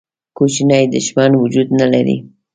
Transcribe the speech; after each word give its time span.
کوچنی 0.37 0.83
دښمن 0.93 1.31
وجود 1.37 1.67
نه 1.79 1.85
لري. 1.93 2.17